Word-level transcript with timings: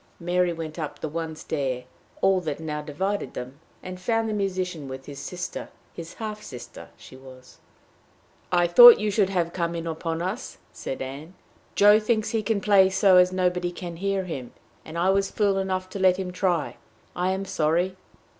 Mary 0.19 0.51
went 0.51 0.79
up 0.79 0.97
the 0.99 1.07
one 1.07 1.35
stair 1.35 1.83
all 2.21 2.41
that 2.41 2.59
now 2.59 2.81
divided 2.81 3.35
them, 3.35 3.59
and 3.83 4.01
found 4.01 4.27
the 4.27 4.33
musician 4.33 4.87
with 4.87 5.05
his 5.05 5.19
sister 5.19 5.69
his 5.93 6.15
half 6.15 6.41
sister 6.41 6.89
she 6.97 7.15
was. 7.15 7.59
"I 8.51 8.65
thought 8.65 8.97
we 8.97 9.11
should 9.11 9.29
have 9.29 9.55
you 9.55 9.65
in 9.75 9.85
upon 9.85 10.23
us!" 10.23 10.57
said 10.73 11.03
Ann. 11.03 11.35
"Joe 11.75 11.99
thinks 11.99 12.31
he 12.31 12.41
can 12.41 12.61
play 12.61 12.89
so 12.89 13.17
as 13.17 13.31
nobody 13.31 13.71
can 13.71 13.97
hear 13.97 14.23
him; 14.23 14.53
and 14.83 14.97
I 14.97 15.11
was 15.11 15.29
fool 15.29 15.59
enough 15.59 15.87
to 15.91 15.99
let 15.99 16.17
him 16.17 16.31
try. 16.31 16.77
I 17.15 17.29
am 17.29 17.45
sorry." 17.45 17.95